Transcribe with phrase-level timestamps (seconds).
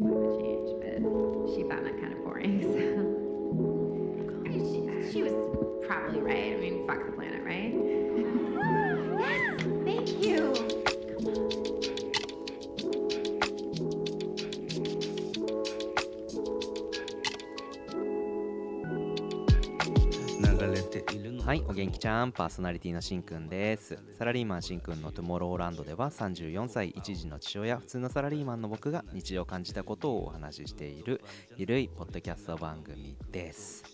[0.00, 3.16] change, but she found that kind of boring.
[4.50, 5.32] So she, she was
[5.86, 6.54] probably right.
[6.54, 8.46] I mean, fuck the planet, right?
[20.66, 23.98] れているのはい、お元気ちゃん、パーソナリティのしんくんです。
[24.18, 31.22] サラリーマンしんくんのトゥモローランドでは34歳、一児の父親、普通のサラリーマンの僕が日常感じたことをお話ししている
[31.56, 33.84] ゆるいポッドキャスト番組です。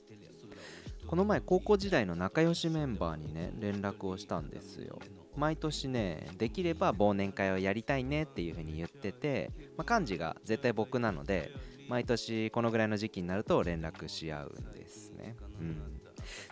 [1.07, 4.99] この前、高校時代の仲良しメンバーにね、連絡をしたんですよ。
[5.37, 11.53] 毎年ね、できれば忘年会をやりたいねっていう風に言ってて、まあ、幹事が絶対僕なので、
[11.89, 15.37] 毎年このぐらいの時期になると連絡し合うんですね。
[15.61, 15.96] うん。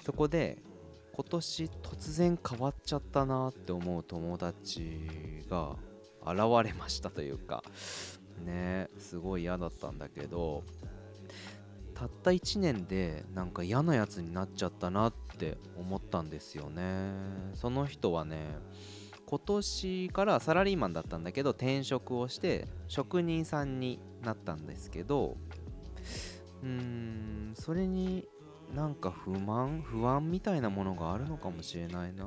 [0.05, 0.59] そこで
[1.13, 4.99] 今年突然変わっちゃったなって思う友達
[5.49, 5.77] が
[6.23, 7.63] 現れましたというか
[8.45, 10.65] ねすごい嫌だったんだけど
[11.95, 17.13] たった1年でなんか嫌なやつになっちゃったなって思ったんですよね。
[17.55, 18.59] その人はね
[19.27, 25.37] 今年からサラリーマンだったんだけど転職をして職人さんになったんですけど
[26.63, 28.27] うーんそれに
[28.75, 32.25] なんか不満不安みたいなものがあるのかもしれないな。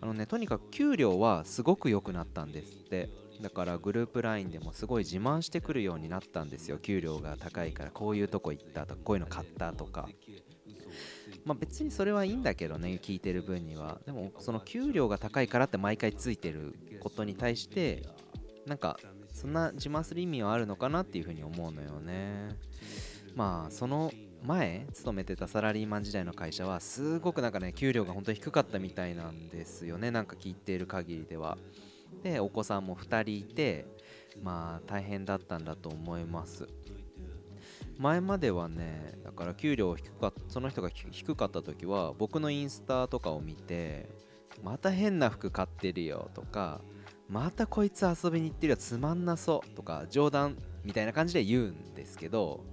[0.00, 3.08] あのねとにかく給料はすごく良くなったんですって。
[3.40, 6.76] だからグループ LINE でもすごい自慢してくるようになったんですよ。
[6.76, 10.08] 給料が高いからこういうとこ行ったとかこういうの買ったとか。
[11.46, 13.98] まあ別にそれはいいんだけどね聞いてる分には。
[14.04, 18.02] でもその給料が高いからって毎回ついてることに対して
[18.66, 18.98] なんか
[19.32, 22.50] そんな自慢する意味はあるのかなっていうふうに思うのよね。
[23.34, 24.12] まあその
[24.44, 31.58] 前勤めてたサラリーマン時代の会社はすごくなんかね給料が本当に低かったみたいなんですよねなんか聞いている限りでは。
[32.22, 33.86] でお子さんも2人いて
[34.42, 36.68] まあ大変だったんだと思います。
[37.98, 44.08] 前まではねだから給料低かその人が低かった時は僕のインスタとかを見て
[44.62, 46.80] また変な服買ってるよとか
[47.28, 52.64] またこいつ遊びに行ってるよつまんなそうとか冗談みたいな感じで言うんですけど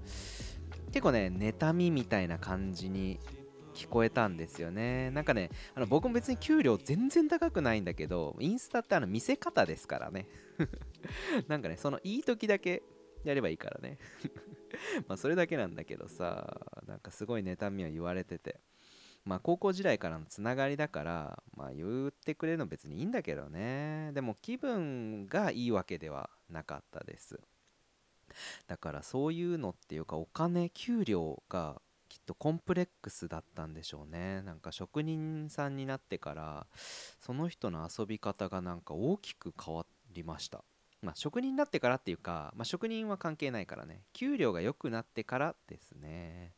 [0.97, 3.19] 結構ね妬みみたいな感じに
[3.75, 5.11] 聞こえたんですよね。
[5.11, 10.25] なんかねあの僕も別に給料全然高くないんだけどインスタってあの見せ方ですからね。
[11.47, 12.81] なんかねそのいい時だけ
[13.23, 13.99] やればいいからね。
[15.07, 18.59] まあそれだけなんだけどさなんかすごい妬みを言われてて。
[19.23, 24.11] まあ高校時代からのつながりだからまあ言ってくれるの別にいいんだけどね。
[24.13, 27.39] でも気分がいいわけではなかったです。
[28.67, 34.41] だからそういうのっていうかお金給料がきっとコンプレックスだったんでしょうね。
[34.41, 36.67] なんか職人さんになってから
[37.19, 40.63] その人の遊び方がなんか大きく変わりました。
[41.01, 44.01] まあ職人になってからっていうか、まあ、職人は関係ないからね。
[44.13, 46.53] 給料が良くなってからですね。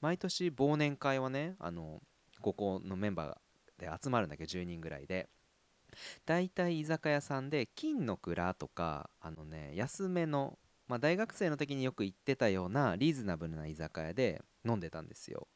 [0.00, 2.00] 毎年忘年会はねあの
[2.40, 5.28] ここのメンバーで集まるんだけど10人ぐらいで。
[6.24, 10.56] だいたい居酒屋さんで金の蔵とかあのね安めの
[10.90, 15.46] まあ、大学生の時によく行ってたようなリーズナブルな居酒屋で飲んでたんですよ。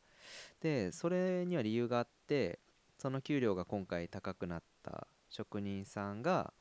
[0.60, 2.60] でそれには理由があって
[2.98, 6.54] その給料が今回高くなった職人さんが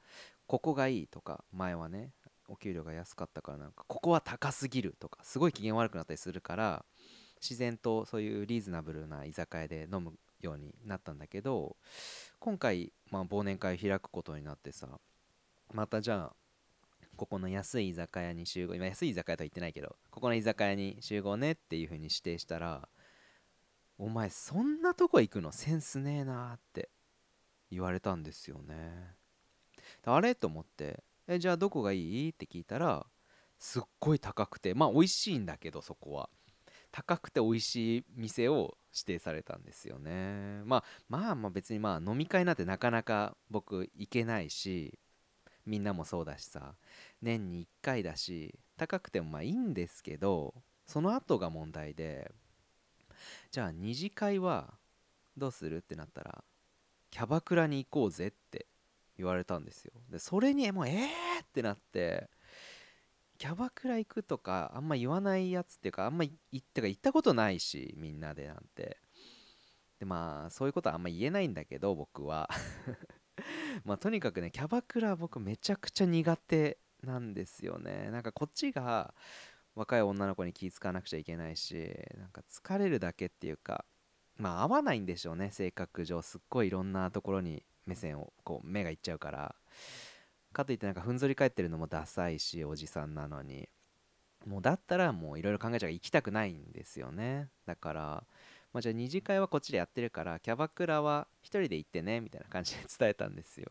[0.47, 2.13] ここがいいとか前はね
[2.47, 6.83] お給料が安かったからなんかここは高すぎるとかすごい機嫌悪くなったりするから
[7.39, 11.77] 自然とそういうリーズナブルな居酒屋で飲むようになったんだけど
[12.39, 14.87] 今回、まあ、忘年会開くことになってさ
[15.71, 16.42] またじゃあ
[17.15, 22.87] ここの安い居酒屋に集合今安い居酒屋とは言ってないけどここの居酒屋に集合ねっていう風に指定したら
[23.97, 25.51] お前そんなとこ行くの？
[25.51, 26.89] センスねえなって
[27.71, 29.15] 言われたんですよね。
[30.05, 32.29] あれと思ってえじゃあどこがいい？
[32.31, 33.05] って聞いたら
[33.59, 36.29] すっごい高くてまあ美味しいんだけどそこは。
[36.91, 40.61] 高くて美味しい店を指定されたんですよね。
[40.65, 44.99] まあまあまあ別にまあ飲み会なんてなかなか僕行けないし
[45.65, 46.75] みんなもそうだしさ。
[47.21, 50.53] 年に1回だし高くてもまあいいんですけど
[50.85, 52.31] その後が問題で
[53.51, 54.73] じゃあ二次会は
[55.37, 56.43] どうするってなったら
[57.09, 58.67] キャバクラに行こうぜって
[59.17, 59.93] 言われたんですよ。
[60.09, 62.29] でそれにもうえーってなって
[63.37, 68.97] キャバクラ行くとかあんま言わないやつっていうかあんま行ったか行ったことないしみんなでなんて。
[69.99, 72.49] でまあそういうことはあんま言えないんだけど僕は。
[73.85, 78.09] まあとにかくねキャバクラ僕めちゃくちゃ苦手なんですよね。
[78.11, 79.13] なんかこっちが
[79.75, 83.85] 若い女の子に気ぃ使わなくちゃいけないしなんか疲れるだけっていうか
[84.37, 85.51] まあ合わないんでしょうね。
[85.51, 89.55] 性格上すっごいいろんなところに目線をこう目がいっちゃうから。
[90.53, 93.67] かといってなんかふんぞり返ってるのもダサいしおじさんなのに。
[94.45, 97.49] もうだったらもういろいろ考えちゃう行きたくないんですよね。
[97.65, 98.23] だから
[98.73, 103.67] まあ、じゃあ二次会はこっちでやってるからキャバクラは1人で行ってねみたいな感じで伝えたんですよ。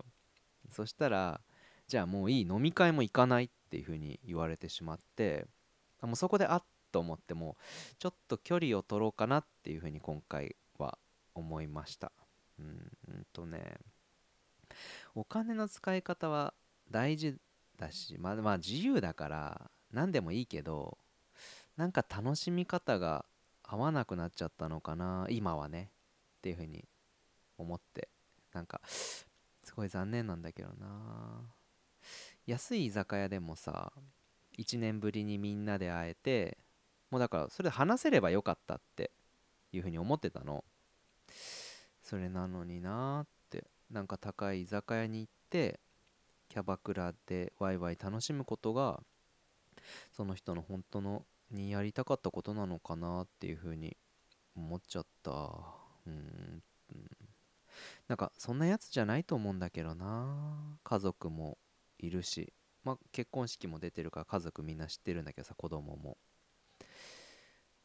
[0.70, 1.40] そしたら
[1.88, 5.46] じゃあもういい飲み会も行かないっていう風に言われてしまって
[6.00, 6.62] もうそこであっ
[6.92, 7.56] と思っても
[7.98, 10.96] ちょっと距離を取ろうかなっていう風に今回は
[11.34, 12.12] 思いました。
[12.60, 12.66] うん
[13.08, 13.78] うんとね
[15.14, 16.54] お金の使い方は
[16.90, 17.36] 大事
[17.76, 20.96] だしままあ自由だから何でもいいけど
[21.76, 23.24] なんか楽しみ方が
[23.72, 25.88] 合わなくなっちゃったのかな今はね
[26.38, 26.84] っていうふうに
[27.56, 28.10] 思って。
[28.52, 29.26] なんかす
[29.74, 31.40] ごい残念なんだけどな。
[32.46, 33.94] 安い居酒屋でもさ
[34.58, 36.58] 1年ぶりにみんなで会えて
[37.10, 39.10] もうだからそれで話せればよかったって
[39.72, 40.64] いうふうに思ってたの。
[42.02, 43.64] それなのになーって。
[43.90, 45.80] なんか高い居酒屋に行って
[46.50, 49.02] キャバクラでワイワイ楽しむことが
[50.12, 53.96] その人の本当のにやりたかったことなのかなっていうふうに
[54.56, 55.32] 思っちゃった。
[56.06, 56.62] うん。
[58.08, 60.78] なんかそんなやつじゃないと思うんだけどな。
[60.84, 61.58] 家族も
[61.98, 62.52] いるし。
[62.84, 66.16] まあ結婚式も出てるから家族みんな知ってるんだけどさ子供も。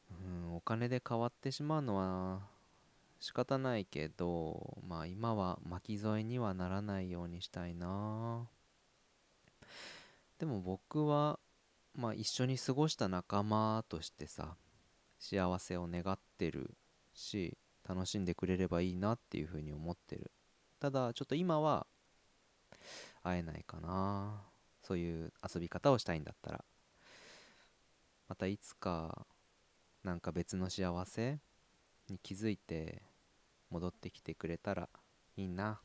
[0.10, 2.42] うんお金で変わってしまうのは
[3.20, 8.48] 仕方ないけどまあ今は巻き添えにはならないようにしたいな。
[10.40, 11.40] でも僕は
[11.98, 14.56] まあ一緒に過ごした仲間としてさ
[15.20, 16.78] 幸せを願ってる
[17.14, 17.58] し
[17.90, 20.32] 楽しんでくれればいいなっていうふうに思ってる。
[20.80, 21.88] ただちょっと今は
[23.24, 24.44] 会えないかな。
[24.84, 26.64] そういう遊び方をしたいんだったら。
[28.28, 29.26] またいつか
[30.04, 31.40] なんか別の幸せ
[32.10, 33.02] に気づいて
[33.70, 34.90] 戻ってきてくれたら
[35.36, 35.80] いいな。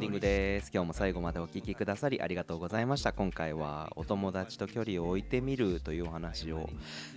[0.00, 0.70] ンディングです。
[0.72, 3.12] 今日も最後までお聞きくださりありがとうございました。
[3.12, 6.70] 今回はお友達と距離を置いてみるというお話を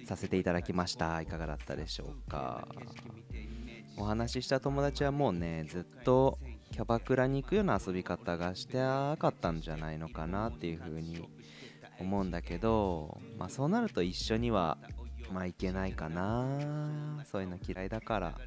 [0.06, 1.21] させていただきました。
[1.21, 2.68] いかがだったでしょうか。
[3.97, 6.38] お話しした友達はもうねずっと
[6.74, 11.25] キャバクラに行くような遊び方がしてなかったんじゃないのかなっていうふうに
[12.01, 14.77] 思うんだけどまあそうなると一緒には
[15.31, 17.24] まあいけないかな。
[17.31, 18.38] そういうの嫌いだから。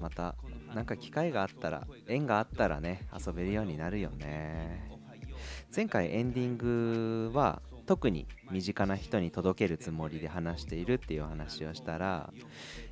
[0.00, 0.36] また
[0.74, 4.90] なんか機会があったら縁があったらね遊べるようになるよね。
[5.74, 12.30] 前回エンディングは特に身近な人に届けるつもりで話しているっていう話をしたら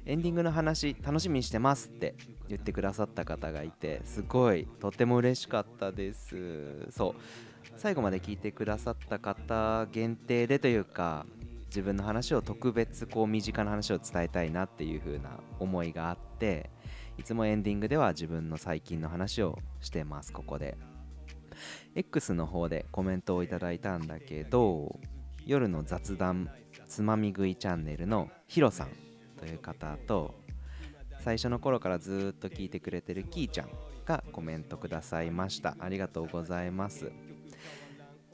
[0.06, 2.14] エンディングの話楽しみにしてますって
[2.48, 6.90] 言ってくださった方がいてすごいとても嬉しかったです。
[6.90, 7.14] そう。
[7.76, 11.26] 最後まで聞いてくださった方限定でというか
[11.66, 16.70] 自分の話を特別こう身近な話を伝えたいなっていう風な思いがあって
[17.18, 20.32] いつもエンディングでは自分の最近の話をしてます。
[20.32, 20.76] ここで。
[21.94, 24.98] X の方でコメントをいただいたんだけど
[25.46, 26.50] 夜の雑談
[26.86, 28.90] つまみ食いチャンネルのヒロさん
[29.38, 30.34] という方と
[31.20, 33.70] 最初の頃からずっと聞いてくれてるキーちゃん
[34.04, 35.76] がコメントくださいました。
[35.80, 37.10] ありがとうございます。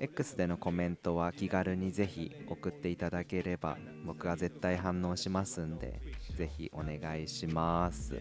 [0.03, 6.01] X でのコメントは気軽にぜひ送っていただければ僕が絶対反応しますんで
[6.37, 8.21] ぜひお願いします。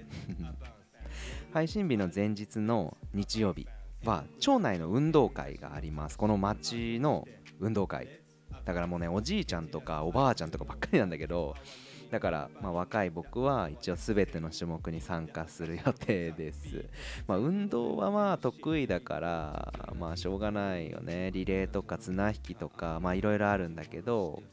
[1.51, 3.67] 配信日の前日の日曜日
[4.05, 6.19] は町内の運動会があります。
[6.19, 7.27] この町の
[7.59, 8.07] 運動会。
[8.63, 11.55] だからもうねおじいちゃんとかおばあちゃんとかばっかりなんだけど
[12.11, 16.85] だから、まあ、若い僕は一応全ての種目に参加する予定です、
[17.25, 21.31] まあ、運動はまあ得意だからまあしょうがないよね。
[21.31, 24.43] リレーとか綱引きとかまあいろいろあるんだけど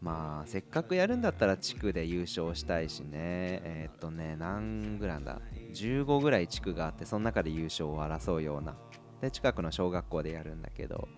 [0.00, 3.10] まあせっかくやるんだったら地区で優勝したいしね。
[3.12, 5.40] えーっとね何グランだ
[5.72, 8.76] ？15ぐらい地区があってその中で優勝を争うような。
[9.20, 11.08] で近くの小学校でやるんだけど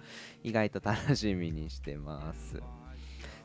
[0.43, 2.61] 意外と楽しみにしてます。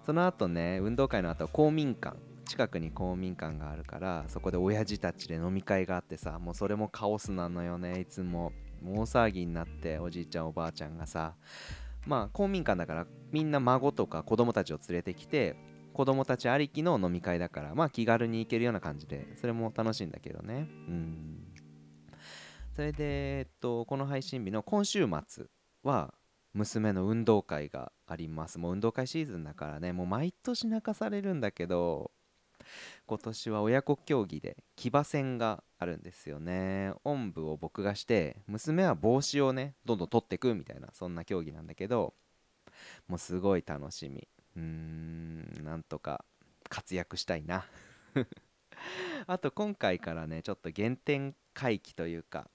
[0.07, 8.53] その後ね運動会の後公民館近くに公民館があるからそこで親父たちで飲み会があってさもうそれもカオスなのよねいつも。
[8.85, 11.33] 大騒ぎになっておじいちゃんおばあちゃんがさ。
[12.05, 15.57] まあ公民館だからみんな孫とか子供たちを連れてきて
[15.91, 20.69] 子供たちありきの飲み会だからまあ気軽に行けるような感じでそれも楽しいんだけどね。
[20.87, 21.53] うん。
[22.73, 25.47] それで、えっと、この配信日の今週末
[25.83, 26.13] は
[26.57, 28.57] 娘の運動会があります。
[28.57, 32.11] もう運動会シーズンだからねもう毎年泣かされるんだけど
[33.05, 36.93] 今年は親子競技で騎馬戦があるんですよね。
[37.03, 42.13] おんぶを僕がして娘は帽子をねどんどん取ってくみたいなそんな競技なんだけど
[43.07, 44.27] もうすごい楽しみ。
[44.55, 46.25] うーんなんとか
[46.69, 47.65] 活躍したいな。
[49.27, 52.49] あと今回からねちょっと原点回帰というか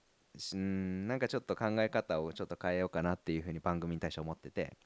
[0.55, 4.77] うんなんかちょっと考え方をちょっと変えようかなっていうふうに番組に対して思ってて。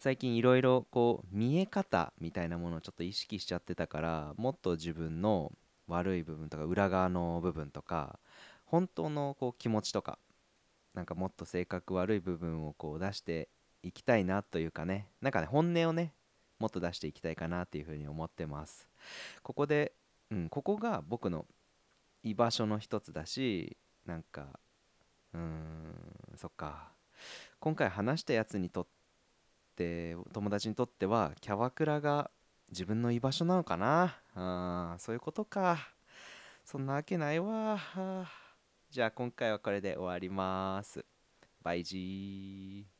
[0.00, 5.52] 最近いろいろこう見え方みたいなものをちょっと意識しちゃってたからもっと自分の
[5.86, 8.18] 悪い部分とか裏側の部分とか
[8.64, 10.18] 本当のこう気持ちとか
[10.94, 13.48] なんかもっと性格悪い部分をこう出して
[13.82, 15.08] いきたいなというかね。
[15.20, 16.12] なんかね本音をね
[16.58, 18.88] もっと出していきたいかなっていうふうに思ってます。
[19.42, 19.92] ここで、
[20.30, 21.46] うん、ここが僕の
[22.22, 23.76] 居場所の一つだし
[24.06, 24.60] なんか
[25.34, 26.92] うーんそっか。
[27.58, 28.86] 今回話したやつにとっ
[29.76, 32.30] て友達にとってはキャバクラが
[32.70, 34.16] 自分の居場所なのかな。
[34.34, 35.78] あそういうことか。
[36.64, 37.78] そんなわけないわ。
[38.90, 41.04] じゃあ今回はこれで終わります。
[41.62, 42.99] バイジー。